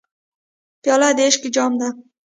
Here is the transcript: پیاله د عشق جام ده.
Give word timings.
پیاله 0.81 1.09
د 1.17 1.19
عشق 1.27 1.43
جام 1.55 1.73
ده. 1.79 1.87